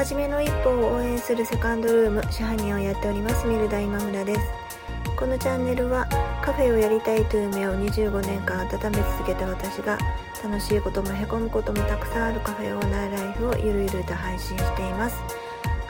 [0.00, 4.40] 初めの一歩を応援するセカンドルーム支配人をやっておりますミルダ今村です。
[5.14, 6.06] このチャンネルは
[6.42, 9.98] カフェをやりたいという夢を25年間温め続けた私が
[10.42, 15.16] 楽しいこともへこむこともたくさんあるカフェオーナーライフをゆるゆると配信しています。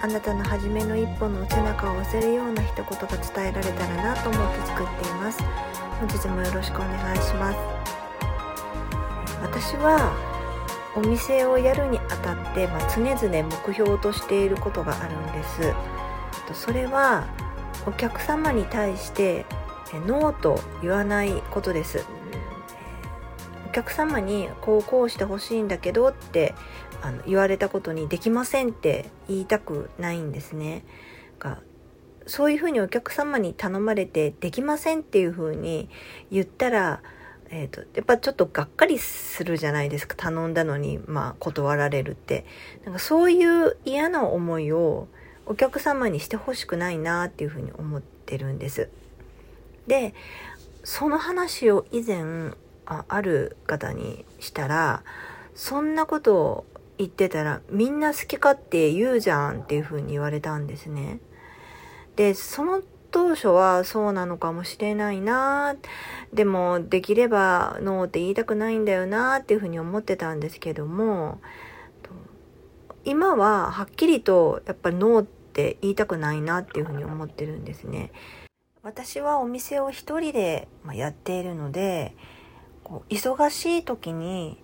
[0.02, 5.38] あなたの初めの一歩の背中を押せるような一言が伝えられたらなと思って作っています。
[6.00, 7.58] 本日もよろしくお願いします。
[9.40, 10.29] 私は
[10.96, 15.72] お店をやるにあたって、まあ、常々目標としていることがあるんです。
[16.52, 17.28] それは
[17.86, 19.46] お客様に対して
[20.06, 22.04] ノーと言わないことです。
[23.68, 26.54] お客様にこうこうしてほしいんだけどって
[27.02, 30.84] あの言われたことにできませんって言いたくないんですね。
[31.38, 31.58] が
[32.26, 35.88] そういうふうにお客様に頼まれてできませんっていうふうに
[36.30, 37.00] 言ったら
[37.52, 40.14] えーと、やっぱちょっとがっかりするじゃないですか。
[40.16, 42.44] 頼んだのに、まあ、断られるって。
[42.84, 45.08] なんかそういう嫌な思いを
[45.46, 48.88] お客様にしてほしくないなっていうふうに思ってるんです。
[49.88, 50.14] で
[50.84, 52.52] その話を以前
[52.86, 55.02] あある方にしたら
[55.56, 56.66] そんなことを
[56.98, 61.18] 言ってたらみんな好き勝手言うじゃんっていうふうに言われたんですね。
[62.14, 65.76] でその当初はそうなのかもしれないな
[66.32, 71.40] でもできればノーって言いたくないんだよなっていうふうに思ってたんですけども
[73.04, 78.12] 今ははっきりとやっぱりノーって言いたくないなっていうふうに思ってるんですね。
[78.82, 82.14] 私はお店を一人でやっているので
[82.82, 84.58] こう忙しい時に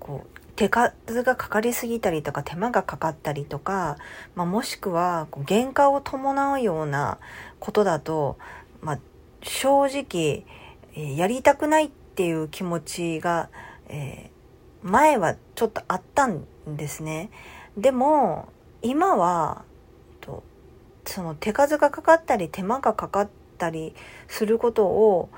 [0.00, 3.96] こう手数がかかりすぎたりとか手間がかかったりとか、
[4.34, 7.18] まあ、もしくは原価を伴うような
[7.58, 8.38] ことだと、
[8.80, 8.98] まあ、
[9.42, 10.44] 正直、
[10.96, 13.50] えやりたくないっていう気持ちが、
[13.88, 17.30] えー、前はちょっとあったんですね。
[17.76, 18.48] でも
[18.82, 19.64] 今は
[21.06, 23.94] その手数がかかったり手間がかかったり
[24.28, 25.28] することを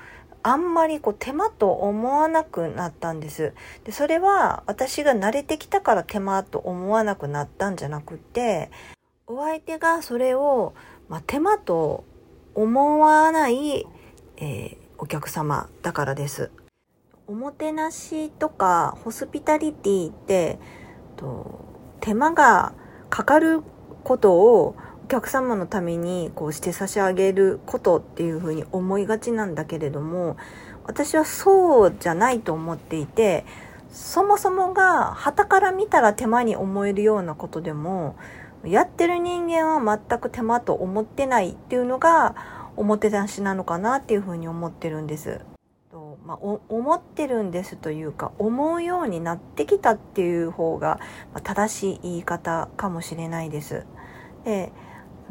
[0.46, 3.52] あんまりこう手間と思わなくなったんです。
[3.82, 8.70] で、それは私が慣れてきたから手間と思わなくなったんじゃなくて、
[9.26, 10.72] お相手がそれを、
[11.08, 12.04] まあ、手間と
[12.54, 13.88] 思わない、
[14.36, 16.52] えー、お客様だからです。
[17.26, 20.60] おもてなしとかホスピタリティって
[21.16, 21.58] と
[21.98, 22.72] 手間が
[23.10, 23.62] かかる
[24.04, 30.36] ことをお客様のためにこうして差し上げることっていうふうに思いがちなんだけれども
[30.82, 33.46] 私はそうじゃないと思っていて
[33.92, 38.16] そもそもが旗から見たら手間に思えるようなことでも
[38.64, 42.34] やってる人間は全く手間と思ってないっていうのが
[42.76, 45.40] おもてなしなのかなっていうふうに思ってるんです。
[46.26, 50.98] まあ、思ってるんですというか思うようになってきたっていう方が
[51.44, 53.86] 正しい言い方かもしれないです。
[54.44, 54.72] で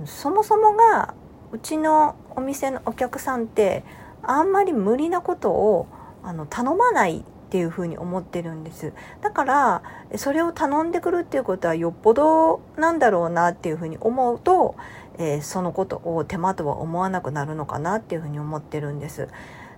[0.06, 1.14] そもそもが
[1.52, 3.84] うちのお店のお客さんって
[4.22, 5.88] あんまり無理なことを
[6.24, 8.92] あの頼まないっていうふうに思ってるんです。
[9.22, 9.84] だから
[10.18, 14.76] それを頼んでくるっていうことはよっぽどなんだろうなっていうふうに思うと、
[15.18, 19.30] えー、そのことを手間とは思わなくなるのかなっていうふうに思ってるんです。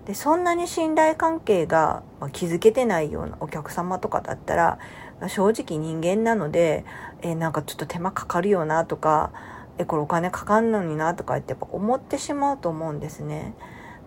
[0.06, 2.02] でそんなに信頼関係が
[2.32, 4.80] 築けてないようなお客様とかだったら
[5.28, 6.86] 正直人間なので、
[7.22, 9.32] えー、なんかちょっと手間かかるよなとか
[9.78, 13.54] えこれお金かかんのになとかってやっぱ思ってしまうと思うんですね。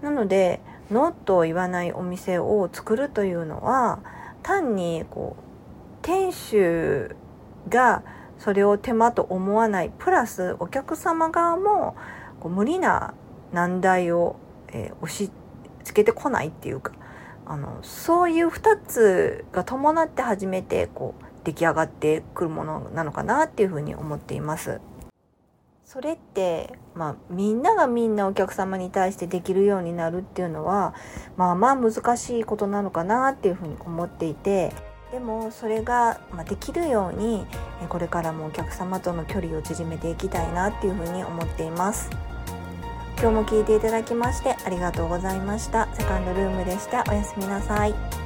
[0.03, 0.61] なので
[0.91, 4.01] ノーと言わないお店を作るというのは
[4.43, 5.43] 単にこう
[6.03, 7.17] 店主
[7.69, 8.03] が
[8.39, 11.95] それを手間と思わないプラスお客様側も
[12.41, 13.15] こう無理な
[13.53, 14.37] 難題を、
[14.69, 15.31] えー、押し
[15.85, 16.93] 付けてこないっていうか
[17.47, 24.81] あのそういう2つが伴って初めてこう出来上がってくるものなのかなっていうふうに思っています。
[25.93, 30.95] それって、まあ、みんながみんなお客様に対してできるようになるっていうのは
[31.37, 34.73] まあまあ難しいことなのかなっていうふうに思っていて
[35.11, 37.45] でもそれができるように
[37.89, 42.09] これからもお客様との距離を縮めていきたいなっていうふうに思っています。
[43.19, 45.93] 今日も聞いていただきましてありがとうございました。
[45.97, 47.03] セカンドルームでした。
[47.11, 48.20] おやすみなさい。